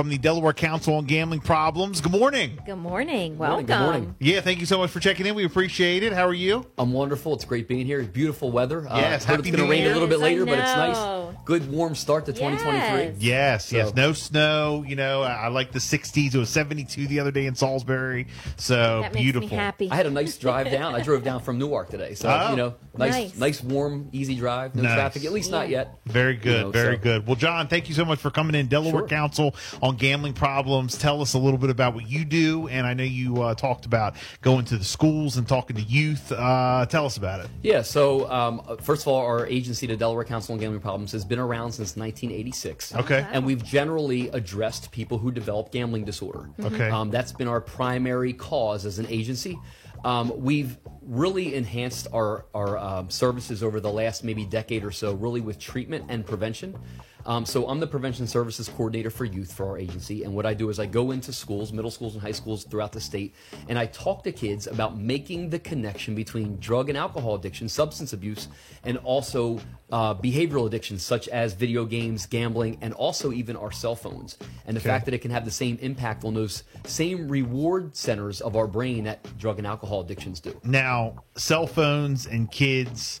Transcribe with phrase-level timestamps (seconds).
[0.00, 2.00] from the Delaware Council on Gambling Problems.
[2.00, 2.58] Good morning.
[2.64, 3.36] Good morning.
[3.36, 3.66] morning, Welcome.
[3.66, 4.14] good morning.
[4.18, 5.34] Yeah, thank you so much for checking in.
[5.34, 6.14] We appreciate it.
[6.14, 6.64] How are you?
[6.78, 7.34] I'm wonderful.
[7.34, 8.02] It's great being here.
[8.02, 8.86] Beautiful weather.
[8.88, 11.36] Yes, uh, heard Happy it's going to rain a little bit later, but it's nice.
[11.44, 13.16] Good warm start to 2023.
[13.22, 13.88] Yes, yes.
[13.88, 14.84] So- No snow.
[14.88, 16.34] You know, I I like the 60s.
[16.34, 18.26] It was 72 the other day in Salisbury.
[18.56, 19.50] So That makes beautiful.
[19.50, 19.90] me happy.
[19.90, 20.94] I had a nice drive down.
[20.94, 22.50] I drove down from Newark today, so Oh.
[22.52, 23.36] you know, nice, Nice.
[23.36, 24.74] nice, warm, easy drive.
[24.74, 24.94] No Nice.
[24.94, 25.98] traffic, at least not yet.
[26.06, 27.26] Very good, You know, very so- good.
[27.26, 28.66] Well, John, thank you so much for coming in.
[28.68, 29.08] Delaware Sure.
[29.08, 30.96] Council on Gambling Problems.
[30.98, 33.86] Tell us a little bit about what you do, and I know you uh, talked
[33.86, 36.32] about going to the schools and talking to youth.
[36.32, 37.50] Uh, tell us about it.
[37.62, 37.82] Yeah.
[37.82, 41.24] So um, uh, first of all, our agency, the Delaware Council on Gambling Problems, has
[41.24, 42.94] been around since 1986.
[42.96, 43.26] Okay.
[43.32, 46.50] And we've generally addressed people who develop gambling disorder.
[46.60, 46.90] Okay.
[46.90, 49.58] Um, that's been our primary cause as an agency.
[50.04, 55.12] Um, we've really enhanced our, our um, services over the last maybe decade or so,
[55.14, 56.78] really with treatment and prevention.
[57.26, 60.54] Um, so I'm the prevention services coordinator for youth for our agency, and what I
[60.54, 63.34] do is I go into schools, middle schools and high schools throughout the state,
[63.68, 68.12] and I talk to kids about making the connection between drug and alcohol addiction, substance
[68.12, 68.48] abuse,
[68.84, 69.60] and also
[69.92, 74.76] uh, behavioral addictions such as video games, gambling, and also even our cell phones, and
[74.76, 74.88] the Okay.
[74.88, 78.66] fact that it can have the same impact on those same reward centers of our
[78.66, 80.58] brain that drug and alcohol addictions do.
[80.64, 83.20] Now, cell phones and kids,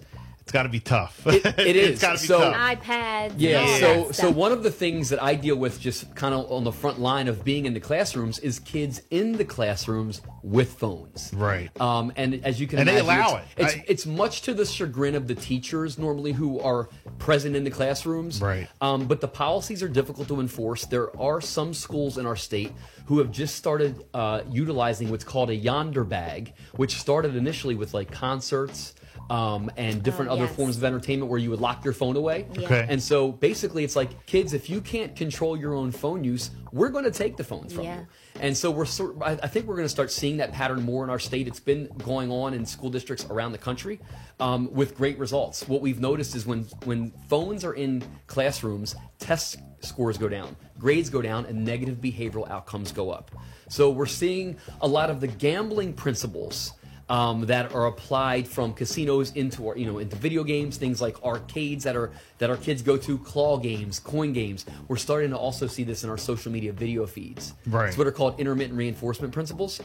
[0.50, 1.24] it's got to be tough.
[1.28, 2.56] It- it it's got to be So- tough.
[2.82, 3.34] iPads.
[3.36, 6.34] Yeah, and all so so one of the things that I deal with just kind
[6.34, 10.22] of on the front line of being in the classrooms is kids in the classrooms
[10.42, 11.30] with phones.
[11.32, 11.70] Right.
[11.80, 13.62] Um, and as you can And they allow it's, it.
[13.62, 16.88] It's, I- it's much to the chagrin of the teachers normally who are
[17.20, 18.40] present in the classrooms.
[18.42, 18.66] Right.
[18.80, 20.84] Um, but the policies are difficult to enforce.
[20.84, 22.72] There are some schools in our state
[23.06, 27.94] who have just started uh, utilizing what's called a Yondr bag, which started initially with
[27.94, 28.94] like concerts.
[29.30, 30.56] Um, and different Oh, other yes.
[30.56, 32.46] forms of entertainment where you would lock your phone away.
[32.54, 32.64] Yeah.
[32.66, 32.86] Okay.
[32.88, 36.88] And so basically, it's like, kids, if you can't control your own phone use, we're
[36.88, 38.00] going to take the phones from Yeah.
[38.00, 38.06] you.
[38.40, 41.04] And so we're sort I I think we're going to start seeing that pattern more
[41.04, 41.46] in our state.
[41.46, 44.00] It's been going on in school districts around the country
[44.40, 45.68] um, with great results.
[45.68, 51.08] What we've noticed is when when phones are in classrooms, test scores go down, grades
[51.08, 53.30] go down, and negative behavioral outcomes go up.
[53.68, 56.72] So we're seeing a lot of the gambling principles
[57.10, 61.22] um, that are applied from casinos into our, you know into video games, things like
[61.22, 64.64] arcades that are that our kids go to, claw games, coin games.
[64.88, 67.52] We're starting to also see this in our social media video feeds.
[67.66, 67.88] Right.
[67.88, 69.80] It's what are called intermittent reinforcement principles.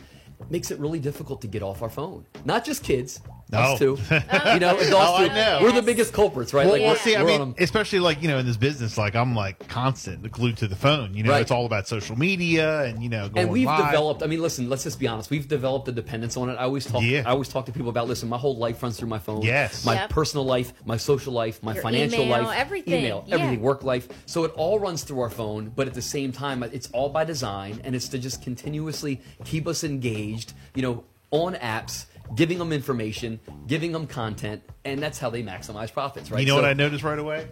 [0.50, 2.26] Makes it really difficult to get off our phone.
[2.46, 3.20] Not just kids,
[3.52, 3.60] No.
[3.60, 3.98] us too.
[4.12, 5.34] Oh, you know, adults Oh, I too.
[5.34, 5.60] know.
[5.64, 6.66] We're the biggest culprits, right?
[6.66, 9.16] Well, Like, well, we're- see, I mean, especially like you know in this business, like
[9.16, 11.14] I'm like constant glued to the phone.
[11.16, 11.42] You know, Right.
[11.42, 13.86] it's all about social media and you know going and we've live.
[13.86, 14.22] developed.
[14.24, 14.70] I mean, listen.
[14.70, 15.30] Let's just be honest.
[15.32, 16.54] We've developed a dependence on it.
[16.56, 17.02] I always talk.
[17.02, 17.24] Yeah.
[17.26, 18.08] I always talk to people about.
[18.08, 19.42] Listen, my whole life runs through my phone.
[19.42, 19.84] Yes.
[19.86, 20.10] My Yep.
[20.12, 23.00] personal life, my social life, my Your financial email, life, everything.
[23.00, 23.36] email, Yeah.
[23.36, 24.08] everything, work life.
[24.28, 25.72] So it all runs through our phone.
[25.76, 29.68] But at the same time, it's all by design, and it's to just continuously keep
[29.68, 30.25] us engaged.
[30.76, 32.06] You know, on apps.
[32.34, 36.40] Giving them information, giving them content, and that's how they maximize profits, right?
[36.42, 37.48] You know So- what I noticed right away?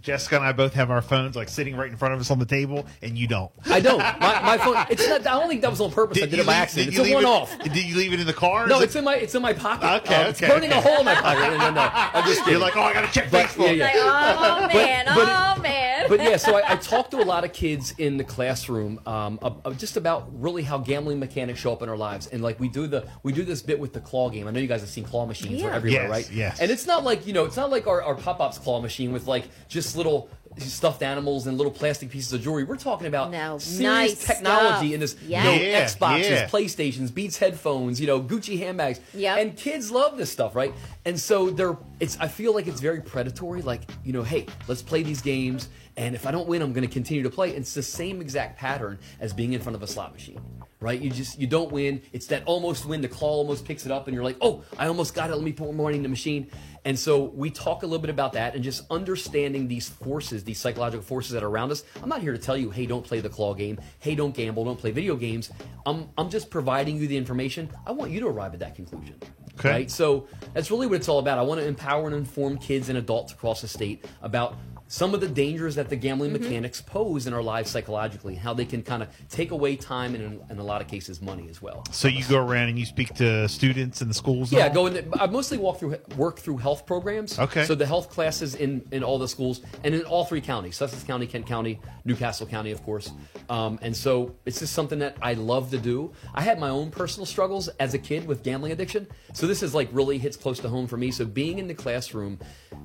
[0.00, 2.40] Jessica and I both have our phones like sitting right in front of us on
[2.40, 3.52] the table, and you don't.
[3.70, 3.98] I don't.
[4.20, 4.74] My, my phone.
[4.90, 5.20] It's not.
[5.24, 6.18] I don't think that was on purpose.
[6.20, 6.98] I did it by leave- accident.
[6.98, 7.56] It's a one-off.
[7.62, 8.66] Did you leave it in the car?
[8.66, 9.86] No, Is it's it- in my it's in my pocket.
[10.02, 10.78] Okay, Uh, it's okay, burning okay.
[10.80, 11.38] a hole in my pocket.
[11.52, 11.88] No, no, no.
[11.92, 12.54] I'm just kidding.
[12.54, 13.76] You're like, oh, I gotta check But- Facebook.
[13.76, 15.71] yeah, Like, oh man, but- oh man.
[16.16, 19.38] But yeah, so I, I talk to a lot of kids in the classroom um,
[19.42, 22.60] of, of just about really how gambling mechanics show up in our lives, and like
[22.60, 24.46] we do the we do this bit with the claw game.
[24.46, 25.68] I know you guys have seen claw machines Yeah.
[25.68, 26.30] are everywhere, Yes, right?
[26.30, 26.60] yes.
[26.60, 29.12] And it's not like you know, it's not like our, our pop ups claw machine
[29.12, 30.28] with like just little
[30.58, 32.64] stuffed animals and little plastic pieces of jewelry.
[32.64, 34.94] We're talking about No, serious nice technology stuff.
[34.94, 35.44] in this Yeah.
[35.52, 36.48] you know, Yeah, Xboxes, yeah.
[36.48, 39.00] PlayStations, Beats headphones, you know, Gucci handbags.
[39.14, 39.38] Yep.
[39.38, 40.72] And kids love this stuff, right?
[41.04, 44.82] And so they're it's I feel like it's very predatory, like, you know, hey, let's
[44.82, 47.50] play these games, and if I don't win, I'm gonna continue to play.
[47.50, 50.40] It's the same exact pattern as being in front of a slot machine.
[50.82, 51.00] Right?
[51.00, 52.02] You just you don't win.
[52.12, 54.88] It's that almost win, the claw almost picks it up, and you're like, oh, I
[54.88, 56.50] almost got it, let me put more money in the machine.
[56.84, 60.58] And so we talk a little bit about that and just understanding these forces, these
[60.58, 61.84] psychological forces that are around us.
[62.02, 64.64] I'm not here to tell you, hey, don't play the claw game, hey, don't gamble,
[64.64, 65.52] don't play video games.
[65.86, 67.70] I'm I'm just providing you the information.
[67.86, 69.14] I want you to arrive at that conclusion.
[69.58, 69.70] Okay.
[69.70, 69.90] Right?
[69.90, 71.38] So that's really what it's all about.
[71.38, 74.56] I want to empower and inform kids and adults across the state about
[74.92, 76.44] some of the dangers that the gambling Mm-hmm.
[76.44, 80.14] mechanics pose in our lives psychologically, and how they can kind of take away time
[80.14, 81.82] and, in, in a lot of cases, money as well.
[81.90, 84.52] So you go around and you speak to students in the schools.
[84.52, 84.74] Yeah, all?
[84.74, 84.92] go in.
[84.94, 87.38] The, I mostly walk through work through health programs.
[87.38, 87.64] Okay.
[87.64, 91.02] So the health classes in in all the schools and in all three counties: Sussex
[91.04, 93.10] County, Kent County, New Castle County, of course.
[93.48, 96.12] Um, and so it's just something that I love to do.
[96.34, 99.74] I had my own personal struggles as a kid with gambling addiction, so this is
[99.74, 101.10] like really hits close to home for me.
[101.10, 102.38] So being in the classroom,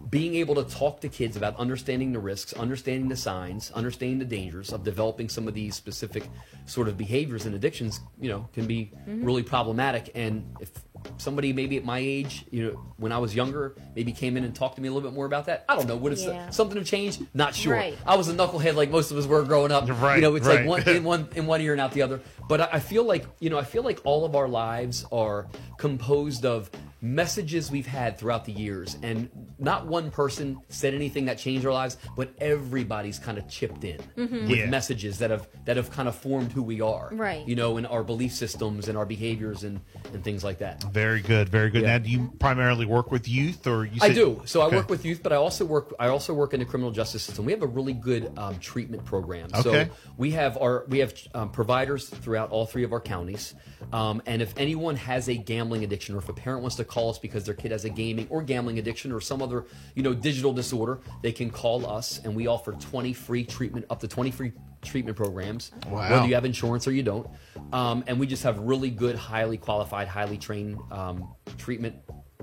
[0.09, 4.25] being able to talk to kids about understanding the risks, understanding the signs, understanding the
[4.25, 6.24] dangers of developing some of these specific
[6.65, 9.24] sort of behaviors and addictions, you know, can be mm-hmm.
[9.24, 10.12] really problematic.
[10.15, 10.71] And if
[11.18, 14.56] somebody maybe at my age, you know, when I was younger, maybe came in and
[14.56, 15.95] talked to me a little bit more about that, I don't know.
[15.95, 16.50] Would have Yeah.
[16.50, 17.25] something have changed?
[17.33, 17.74] Not sure.
[17.74, 17.98] Right.
[18.06, 19.88] I was a knucklehead like most of us were growing up.
[19.89, 20.60] Right, You know, it's right.
[20.60, 22.21] like one in one in one ear and out the other.
[22.48, 25.48] But I I feel like you know, I feel like all of our lives are
[25.77, 26.69] composed of
[27.02, 29.30] messages we've had throughout the years, and
[29.60, 34.00] not one person said anything that changed our lives, but everybody's kind of chipped in
[34.16, 34.66] with Yeah.
[34.70, 37.10] messages that have that have kind of formed who we are.
[37.12, 37.48] Right.
[37.48, 39.80] You know, and our belief systems and our behaviors and
[40.14, 40.84] and things like that.
[40.92, 41.84] Very good, very good.
[41.84, 41.98] Yeah.
[41.98, 44.00] Now, do you primarily work with youth, or you?
[44.02, 44.42] I do.
[44.46, 45.94] So I work with youth, but I also work.
[46.00, 47.46] I also work in the criminal justice system.
[47.46, 49.50] We have a really good um, treatment program.
[49.54, 49.86] Okay.
[49.86, 53.54] So we have our we have um, providers throughout all three of our counties.
[53.94, 57.10] Um, and if anyone has a gambling addiction, or if a parent wants to call
[57.10, 60.13] us because their kid has a gaming or gambling addiction or some other you know
[60.13, 64.31] digital disorder, they can call us, and we offer twenty free treatment up to twenty
[64.31, 65.72] free treatment programs.
[65.88, 66.10] Wow.
[66.10, 67.28] Whether you have insurance or you don't,
[67.74, 71.95] um, and we just have really good, highly qualified, highly trained um, treatment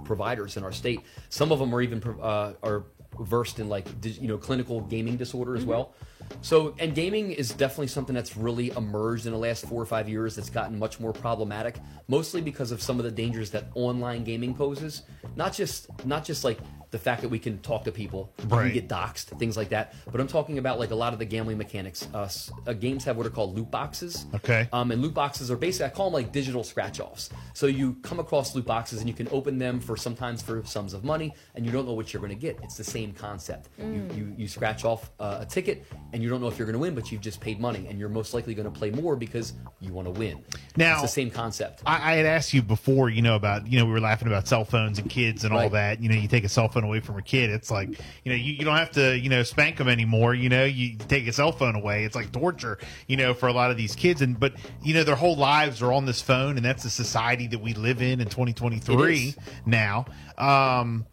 [0.04, 1.00] providers in our state.
[1.28, 2.84] Some of them are even uh, are
[3.20, 5.70] versed in like you know clinical gaming disorder as mm-hmm.
[5.70, 5.94] well.
[6.40, 10.08] So and gaming is definitely something that's really emerged in the last four or five
[10.08, 10.36] years.
[10.36, 11.76] That's gotten much more problematic,
[12.08, 15.02] mostly because of some of the dangers that online gaming poses.
[15.36, 16.58] Not just not just like
[16.94, 19.94] the fact that we can talk to people, we can get doxxed, things like that.
[20.12, 22.06] But I'm talking about like a lot of the gambling mechanics.
[22.14, 22.28] Uh,
[22.68, 24.26] uh, games have what are called loot boxes.
[24.32, 24.68] Okay.
[24.72, 27.30] Um, and loot boxes are basically I call them like digital scratch offs.
[27.52, 30.94] So you come across loot boxes and you can open them for sometimes for sums
[30.94, 32.60] of money, and you don't know what you're going to get.
[32.62, 33.70] It's the same concept.
[33.76, 36.74] You, you you scratch off uh, a ticket, and you don't know if you're going
[36.74, 39.16] to win, but you've just paid money, and you're most likely going to play more
[39.16, 40.44] because you want to win.
[40.76, 41.82] Now- it's the same concept.
[41.84, 44.46] I, I had asked you before, you know, about you know we were laughing about
[44.46, 46.00] cell phones and kids and all that.
[46.00, 48.36] You know, you take a cell phone away from a kid, it's like you know
[48.36, 50.34] you, you don't have to you know spank them anymore.
[50.34, 52.78] You know, you take a cell phone away, it's like torture.
[53.06, 55.82] You know, for a lot of these kids, and but you know their whole lives
[55.82, 59.34] are on this phone, and that's the society that we live in in 2023
[59.66, 60.06] now.
[60.38, 61.06] Um,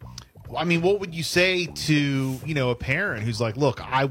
[0.56, 4.10] I mean, what would you say to you know a parent who's like, look, I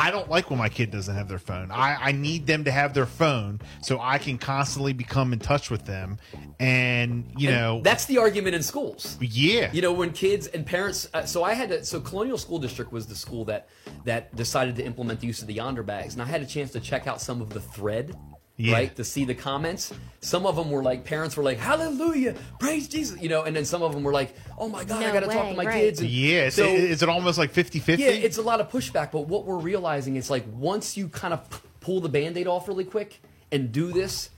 [0.00, 1.70] I don't like when my kid doesn't have their phone.
[1.70, 5.70] I, I need them to have their phone so I can constantly become in touch
[5.70, 6.18] with them.
[6.58, 9.18] And, you And know, that's the argument in schools.
[9.20, 9.70] yeah.
[9.72, 11.06] You know, when kids and parents.
[11.12, 11.84] Uh, so I had to.
[11.84, 13.68] So Colonial School District was the school that
[14.04, 16.70] that decided to implement the use of the Yondr bags, and I had a chance
[16.72, 18.16] to check out some of the thread.
[18.60, 18.74] Yeah.
[18.74, 19.92] Right to see the comments.
[20.20, 23.64] Some of them were like parents were like Hallelujah, praise Jesus, you know, and then
[23.64, 25.80] some of them were like, Oh my God, I got to talk to my right.
[25.80, 26.00] kids.
[26.00, 26.46] And yeah.
[26.46, 28.02] Is, so- is it almost like 50 50?
[28.02, 31.32] yeah, it's a lot of pushback, but what we're realizing is like once you kind
[31.32, 33.20] of p- pull the band-aid off really quick
[33.50, 34.30] and do this,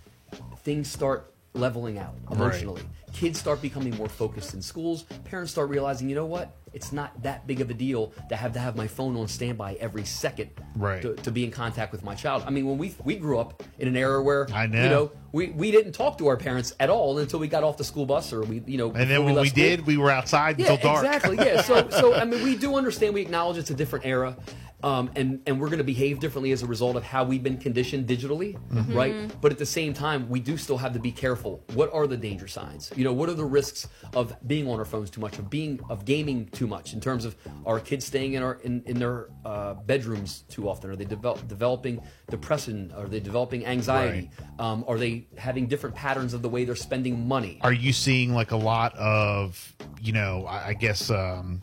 [0.58, 2.82] things start leveling out emotionally.
[3.12, 5.02] Kids start becoming more focused in schools.
[5.24, 6.56] Parents start realizing, you know what?
[6.72, 9.74] It's not that big of a deal to have to have my phone on standby
[9.74, 11.02] every second Right.
[11.02, 12.44] to, to be in contact with my child.
[12.46, 14.82] I mean, when we we grew up in an era where I know.
[14.82, 17.76] you know we, we didn't talk to our parents at all until we got off
[17.78, 19.62] the school bus or we you know and then when we school.
[19.62, 21.04] did, we were outside Yeah, until dark.
[21.04, 21.36] exactly.
[21.36, 21.60] Yeah.
[21.62, 23.12] So, so I mean, we do understand.
[23.14, 24.34] We acknowledge it's a different era,
[24.82, 27.58] um, and and we're going to behave differently as a result of how we've been
[27.58, 28.94] conditioned digitally, Mm-hmm.
[28.94, 29.40] right?
[29.40, 31.62] But at the same time, we do still have to be careful.
[31.74, 32.90] What are the danger signs?
[32.96, 35.80] You know, what are the risks of being on our phones too much, of being
[35.88, 37.36] of gaming too much, in terms of
[37.66, 40.90] our kids staying in our in, in their uh, bedrooms too often?
[40.90, 42.00] Are they develop, developing
[42.30, 42.92] depression?
[42.96, 44.30] Are they developing anxiety?
[44.58, 47.58] Um, are they having different patterns of the way they're spending money?
[47.62, 51.62] Are you seeing like a lot of, you know, I, I guess um,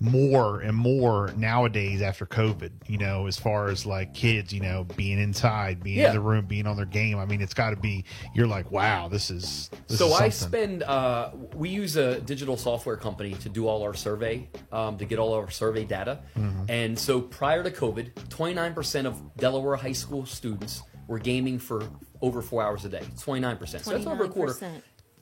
[0.00, 2.55] more and more nowadays after COVID,
[2.86, 6.08] you know, as far as like kids, you know, being inside, being Yeah.
[6.08, 7.18] in the room, being on their game?
[7.18, 9.70] I mean, it's got to be, you're like, wow, this is.
[9.88, 10.82] This so is I spend.
[10.82, 15.18] Uh, we use a digital software company to do all our survey, um, to get
[15.18, 16.20] all our survey data.
[16.36, 16.64] Mm-hmm.
[16.68, 21.84] And so prior to COVID, 29% of Delaware high school students were gaming for
[22.20, 23.02] over four hours a day.
[23.16, 23.68] 29%.
[23.84, 24.56] So that's over a quarter.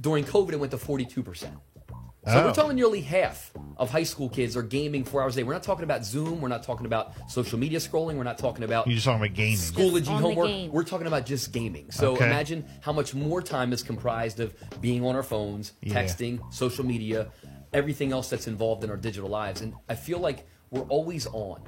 [0.00, 1.48] During COVID, it went to 42%.
[2.26, 2.46] So Oh.
[2.46, 5.42] we're talking nearly half of high school kids are gaming four hours a day.
[5.42, 6.40] We're not talking about Zoom.
[6.40, 8.16] We're not talking about social media scrolling.
[8.16, 9.56] We're not talking about You're just talking about gaming.
[9.58, 10.72] Schoology on homework.
[10.72, 11.90] We're talking about just gaming.
[11.90, 12.24] So Okay.
[12.26, 15.94] imagine how much more time is comprised of being on our phones, Yeah.
[16.02, 17.28] texting, social media,
[17.74, 19.60] everything else that's involved in our digital lives.
[19.60, 21.60] And I feel like we're always on.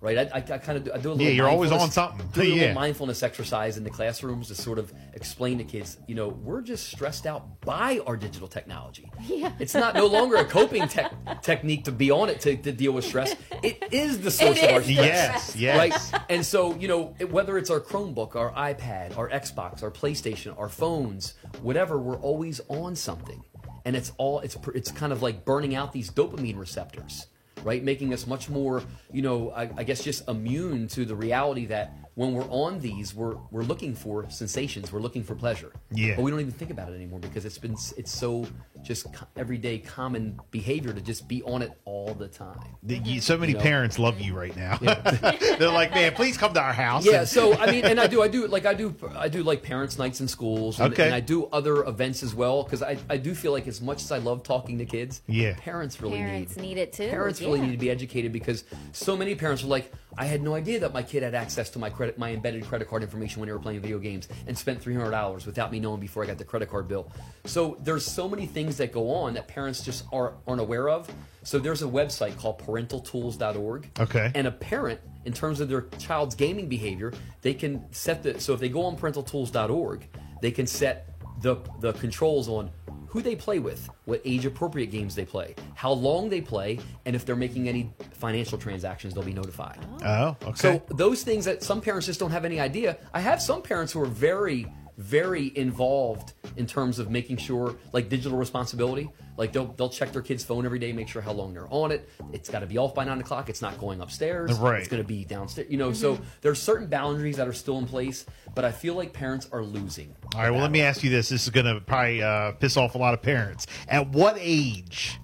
[0.00, 1.22] Right, I, I, I kind of do, I do a little.
[1.26, 2.26] Yeah, you're always on something.
[2.34, 2.72] Do a little Yeah.
[2.74, 6.88] mindfulness exercise in the classrooms to sort of explain to kids, you know, we're just
[6.90, 9.10] stressed out by our digital technology.
[9.22, 9.52] Yeah.
[9.58, 11.12] It's not no longer a coping tech
[11.42, 13.34] technique to be on it to, to deal with stress.
[13.62, 14.86] It is the source It of our is stress.
[14.86, 15.56] the Yes, stress.
[15.56, 16.12] yes.
[16.12, 16.22] Right?
[16.28, 20.56] And so, you know, it- whether it's our Chromebook, our iPad, our Xbox, our PlayStation,
[20.58, 23.42] our phones, whatever, we're always on something.
[23.86, 27.26] And it's all it's it's kind of like burning out these dopamine receptors.
[27.64, 27.82] Right?
[27.82, 31.96] Making us much more, you know, I, I guess just immune to the reality that
[32.14, 35.72] when we're on these, we're we're looking for sensations, we're looking for pleasure.
[35.90, 36.14] Yeah.
[36.16, 38.46] But we don't even think about it anymore because it's been it's so
[38.84, 42.58] just everyday common behavior to just be on it all the time.
[42.82, 43.64] The- you- so many You know.
[43.64, 44.76] parents love you right now.
[45.58, 47.04] They're like, man, please come to our house.
[47.06, 49.42] Yeah, And- so I mean, and I do, I do, like I do, I do
[49.42, 51.06] like parents' nights in schools, and, Okay.
[51.06, 54.02] and I do other events as well because I, I do feel like as much
[54.02, 55.54] as I love talking to kids, Yeah.
[55.58, 57.08] parents really Parents need need it too.
[57.08, 60.54] parents really need to be educated because so many parents are like, I had no
[60.54, 63.48] idea that my kid had access to my credit, my embedded credit card information when
[63.48, 66.26] they were playing video games, and spent three hundred dollars without me knowing before I
[66.26, 67.10] got the credit card bill.
[67.46, 71.10] So there's so many things that go on that parents just are, aren't aware of.
[71.42, 73.90] So there's a website called parentaltools.org.
[74.00, 74.32] Okay.
[74.34, 77.12] And a parent, in terms of their child's gaming behavior,
[77.42, 80.08] they can set the so if they go on parentaltools.org,
[80.40, 81.08] they can set
[81.40, 82.70] the the controls on
[83.14, 87.14] who they play with, what age appropriate games they play, how long they play, and
[87.14, 89.78] if they're making any financial transactions, they'll be notified.
[90.04, 90.52] Oh, okay.
[90.56, 92.98] So those things that some parents just don't have any idea.
[93.12, 94.66] I have some parents who are very,
[94.96, 99.10] very involved in terms of making sure, like digital responsibility.
[99.36, 101.90] Like they'll they'll check their kid's phone every day, make sure how long they're on
[101.90, 102.08] it.
[102.32, 103.48] It's got to be off by nine o'clock.
[103.48, 104.56] It's not going upstairs.
[104.58, 104.78] Right.
[104.78, 105.68] It's going to be downstairs.
[105.70, 109.12] You know, so there's certain boundaries that are still in place, but I feel like
[109.12, 110.14] parents are losing.
[110.34, 111.28] All right, well, let me ask you this.
[111.28, 113.66] This is going to probably uh, piss off a lot of parents.
[113.88, 115.18] At what age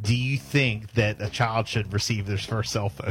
[0.00, 3.10] do you think that a child should receive their first cell phone?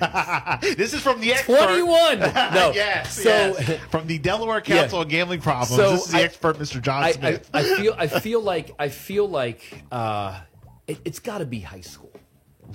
[0.76, 1.56] this is from the expert.
[1.56, 2.18] 21.
[2.56, 2.72] No.
[2.74, 3.80] yes, So yes.
[3.90, 5.02] from the Delaware Council Yeah.
[5.04, 5.74] on Gambling Problems.
[5.80, 6.80] So this is the I- expert, Mr.
[6.82, 7.48] John I, I, Schmidt.
[7.54, 10.40] I feel I feel like I feel like uh,
[10.86, 12.12] it, it's got to be high school.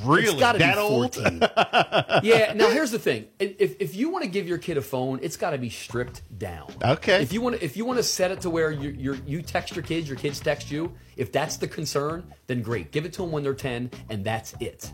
[0.04, 1.16] Really, It's got to that be old?
[1.16, 1.40] 14.
[2.24, 2.54] yeah.
[2.54, 5.38] Now here's the thing: if if you want to give your kid a phone, it's
[5.38, 6.72] got to be stripped down.
[6.84, 7.22] Okay.
[7.22, 9.42] If you want to, if you want to set it to where you you you
[9.42, 10.94] text your kids, your kids text you.
[11.18, 12.92] If that's the concern, then great.
[12.92, 14.92] Give it to them when they're 10, and that's it.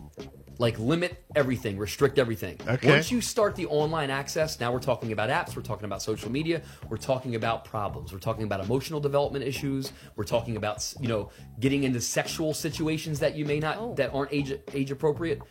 [0.60, 2.60] Like limit everything, restrict everything.
[2.68, 2.90] Okay.
[2.90, 6.32] Once you start the online access, now we're talking about apps, we're talking about social
[6.32, 11.08] media, we're talking about problems, we're talking about emotional development issues, we're talking about you
[11.08, 13.94] know getting into sexual situations that you may not Oh.
[13.96, 15.42] that aren't age age appropriate.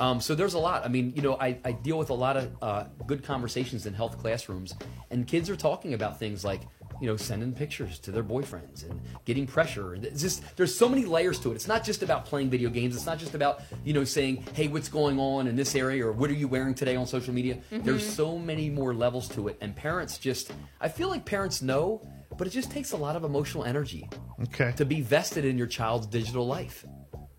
[0.00, 0.84] Um, so there's a lot.
[0.84, 3.94] I mean, you know, I, I deal with a lot of uh, good conversations in
[3.94, 4.74] health classrooms,
[5.10, 6.62] and kids are talking about things like,
[7.00, 9.94] you know, sending pictures to their boyfriends and getting pressure.
[9.94, 11.54] It's just there's so many layers to it.
[11.54, 12.96] It's not just about playing video games.
[12.96, 16.12] It's not just about you know saying, hey, what's going on in this area or
[16.12, 17.56] what are you wearing today on social media.
[17.72, 17.84] Mm-hmm.
[17.84, 22.06] There's so many more levels to it, and parents just I feel like parents know,
[22.36, 24.08] but it just takes a lot of emotional energy
[24.42, 24.72] Okay.
[24.76, 26.84] to be vested in your child's digital life.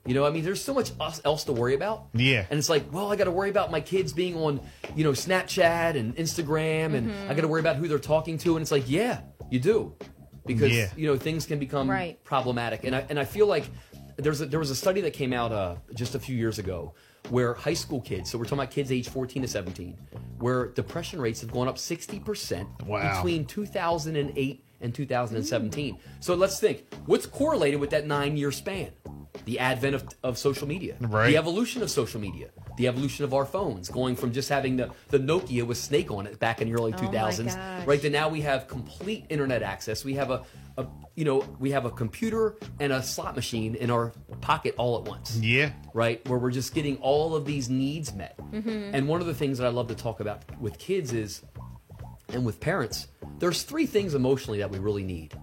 [0.06, 0.92] You know, I mean, there's so much
[1.26, 2.08] else to worry about.
[2.14, 2.46] Yeah.
[2.50, 4.62] And it's like, well, I got to worry about my kids being on,
[4.96, 7.30] you know, Snapchat and Instagram, and mm-hmm.
[7.30, 8.56] I got to worry about who they're talking to.
[8.56, 9.94] And it's like, yeah, you do,
[10.46, 10.90] because Yeah.
[10.96, 12.22] you know things can become Right.
[12.24, 12.84] problematic.
[12.84, 13.66] And I and I feel like
[14.18, 16.94] there's a, there was a study that came out uh, just a few years ago
[17.30, 19.96] where high school kids, so we're talking about kids age 14 to 17,
[20.40, 23.14] where depression rates have gone up 60 percent Wow.
[23.16, 25.98] between 2008 and 2017.
[26.20, 28.92] So let's think, what's correlated with that nine year span?
[29.46, 31.30] The advent of, of social media, Right.
[31.32, 34.90] the evolution of social media, the evolution of our phones, going from just having the,
[35.10, 37.88] the Nokia with Snake on it back in the early Oh 2000s, gosh.
[37.88, 38.02] right?
[38.02, 40.04] To now we have complete internet access.
[40.04, 40.44] We have a,
[40.78, 44.98] a, you know, we have a computer and a slot machine in our pocket all
[45.00, 45.72] at once yeah.
[45.94, 46.26] right?
[46.28, 48.38] Where we're just getting all of these needs met.
[48.52, 48.70] Mm-hmm.
[48.94, 51.42] And one of the things that I love to talk about with kids is,
[52.30, 53.08] and with parents,
[53.40, 55.34] there's three things emotionally that we really need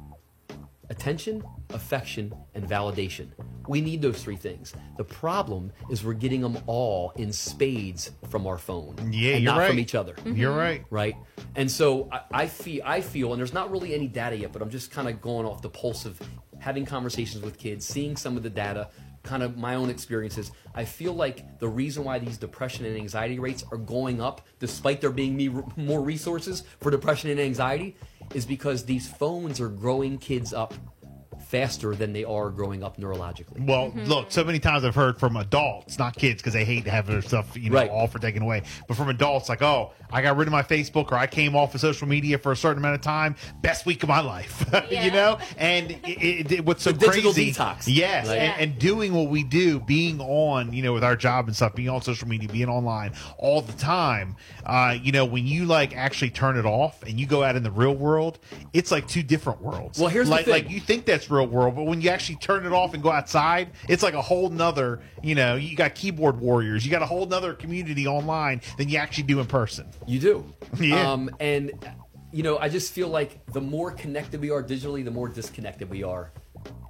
[0.91, 3.29] attention, affection, and validation.
[3.69, 4.75] We need those three things.
[4.97, 9.53] The problem is we're getting them all in spades from our phone Yeah, and you're
[9.53, 9.71] not right.
[9.71, 10.37] from each other mm-hmm.
[10.37, 10.85] You're right.
[10.91, 11.17] right?
[11.57, 14.63] And so I, I feel, I feel, and there's not really any data yet, but
[14.63, 16.21] I'm just kind of going off the pulse of
[16.59, 18.91] having conversations with kids, seeing some of the data,
[19.23, 20.53] kind of my own experiences.
[20.75, 25.01] I feel like the reason why these depression and anxiety rates are going up, despite
[25.01, 27.97] there being me more resources for depression and anxiety,
[28.35, 30.75] is because these phones are growing kids up
[31.55, 33.65] faster than they are growing up neurologically.
[33.65, 36.91] Well, look, so many times I've heard from adults, not kids, because they hate to
[36.91, 37.89] have their stuff, you know, Right.
[37.91, 38.63] all for taken away.
[38.89, 41.75] But from adults, like, oh, I got rid of my Facebook or I came off
[41.75, 43.37] of social media for a certain amount of time.
[43.63, 45.39] Best week of my life, you know.
[45.57, 47.53] And it, it, it- what's so The digital crazy?
[47.53, 47.85] detox.
[47.87, 48.39] yes, Right.
[48.39, 51.75] and, and doing what we do, being on, you know, with our job and stuff,
[51.77, 54.35] being on social media, being online all the time.
[54.67, 57.63] Uh, you know, when you like actually turn it off and you go out in
[57.63, 58.39] the real world,
[58.73, 59.99] it's like two different worlds.
[59.99, 60.49] Well, here's the thing.
[60.53, 63.11] like you think that's real world, but when you actually turn it off and go
[63.11, 67.07] outside, it's like a whole nother, you know, you got keyboard warriors, you got a
[67.07, 69.87] whole nother community online than you actually do in person.
[70.07, 70.45] You do.
[70.81, 71.13] Yeah.
[71.13, 71.73] Um, and,
[72.33, 75.89] you know, I just feel like the more connected we are digitally, the more disconnected
[75.89, 76.33] we are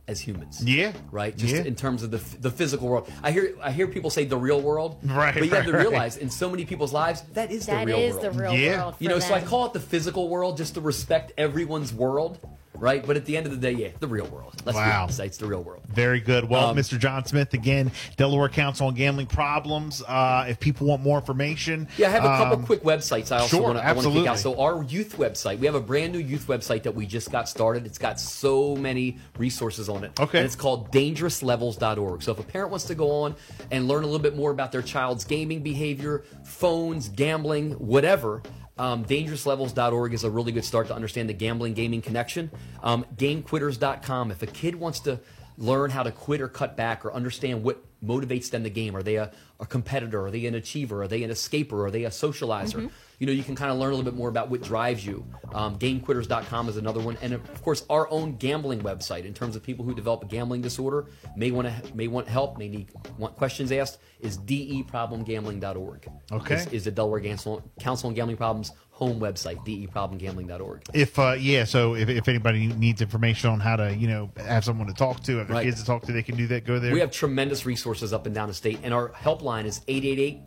[0.09, 0.63] as humans.
[0.65, 0.93] Yeah.
[1.11, 1.37] Right.
[1.37, 1.63] Just Yeah.
[1.65, 3.11] in terms of the the physical world.
[3.23, 4.99] I hear I hear people say the real world.
[5.03, 5.89] Right, But you have to right, right.
[5.91, 8.25] realize in so many people's lives that is That the real is world.
[8.25, 8.83] the real Yeah.
[8.83, 8.95] world.
[8.99, 12.39] You for know, so I call it the physical world just to respect everyone's world,
[12.75, 13.07] right?
[13.07, 14.55] But at the end of the day, yeah, the real world.
[14.65, 15.03] Let's be Wow.
[15.05, 15.83] honest, it's the real world.
[15.89, 16.49] Very good.
[16.49, 16.99] Well, Um, Mr.
[16.99, 20.03] John Schmidt again, Delaware Council on Gambling Problems.
[20.07, 23.39] Uh, if people want more information, Yeah, I have a couple um, quick websites I
[23.39, 24.39] also sure, want to kick out.
[24.39, 27.49] So our youth website, we have a brand new youth website that we just got
[27.49, 27.87] started.
[27.87, 30.19] It's got so many resources on it.
[30.19, 30.39] Okay.
[30.39, 32.23] And it's called dangerouslevels.org.
[32.23, 33.35] So if a parent wants to go on
[33.71, 38.43] and learn a little bit more about their child's gaming behavior, phones, gambling, whatever,
[38.77, 42.51] um, dangerouslevels.org is a really good start to understand the gambling gaming connection.
[42.83, 44.31] Um, gamequitters.com.
[44.31, 45.21] If a kid wants to
[45.57, 49.03] learn how to quit or cut back or understand what motivates them to game, are
[49.03, 50.27] they a, a competitor?
[50.27, 51.03] Are they an achiever?
[51.03, 51.87] Are they an escaper?
[51.87, 52.91] Are they a socializer?
[53.21, 55.25] You know, you can kind of learn a little bit more about what drives you.
[55.55, 59.25] Um, GameQuitters.com is another one, and of course, our own gambling website.
[59.25, 61.07] In terms of people who develop a gambling disorder,
[61.37, 66.09] may want to may want help, may need want questions asked, is deproblemgambling.org.
[66.33, 66.55] Okay.
[66.55, 70.83] is, is the Delaware Council, Council on Gambling Problems home website, deproblemgambling.org.
[70.95, 74.65] If uh, yeah, so if, if anybody needs information on how to you know have
[74.65, 75.65] someone to talk to, have their Right.
[75.65, 76.65] kids to talk to, they can do that.
[76.65, 76.93] Go there.
[76.93, 79.09] We have tremendous resources up and down the state, and our
[79.45, 79.81] helpline is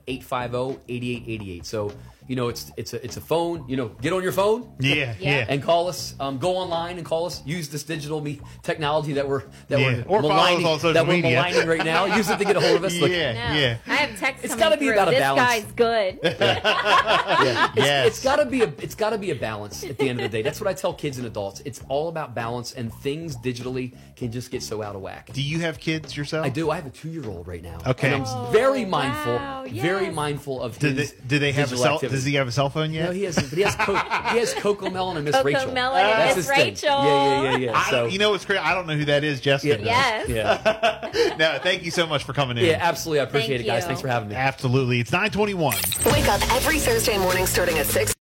[0.07, 1.65] 888-850-8888.
[1.65, 1.91] So,
[2.27, 3.65] you know, it's it's a it's a phone.
[3.67, 4.71] You know, get on your phone.
[4.79, 5.37] yeah, Yeah.
[5.39, 5.45] yeah.
[5.49, 6.13] and call us.
[6.19, 7.41] Um, go online and call us.
[7.45, 9.85] Use this digital me- technology that we're that Yeah.
[9.87, 11.31] we're Or follow us maligning, on social that we're media.
[11.41, 12.05] maligning right now.
[12.17, 12.97] Use it to get a hold of us.
[12.99, 13.59] Look, yeah, No.
[13.59, 13.77] yeah.
[13.87, 15.63] I have texts It's coming gotta be about a this balance.
[15.63, 16.19] guy's good.
[16.23, 17.67] yeah.
[17.69, 18.07] It's, Yes.
[18.07, 20.41] it's gotta be a it's gotta be a balance at the end of the day.
[20.41, 21.61] That's what I tell kids and adults.
[21.65, 25.29] It's all about balance, and things digitally can just get so out of whack.
[25.33, 26.45] Do you have kids yourself?
[26.45, 26.69] I do.
[26.71, 27.77] I have a two-year-old right now.
[27.85, 28.13] Okay.
[28.13, 31.77] and Oh, I'm very mindful, wow, very mindful of Do they, do they have a
[31.77, 31.99] cell?
[32.17, 32.25] Activity.
[32.25, 33.05] Does he have a cell phone yet?
[33.05, 33.35] No, he has.
[33.35, 33.75] But he has.
[33.75, 35.71] Co- he has CoComelon and Miss Coco Rachel.
[35.71, 36.65] Melon and That's Miss his thing.
[36.67, 36.89] Rachel.
[36.89, 37.77] Yeah, yeah, yeah, yeah.
[37.77, 38.59] I, So you know what's crazy?
[38.59, 39.39] I don't know who that is.
[39.41, 39.81] Jessica.
[39.83, 40.19] Yeah.
[40.21, 40.29] does.
[40.29, 40.61] Yes.
[40.65, 42.65] yeah, No, thank you so much for coming in.
[42.65, 43.21] yeah, absolutely.
[43.21, 43.83] I appreciate Thank it, guys.
[43.83, 43.87] you.
[43.87, 44.35] Thanks for having me.
[44.35, 44.99] Absolutely.
[44.99, 45.75] It's nine twenty one.
[46.05, 48.13] Wake up every Thursday morning starting at 6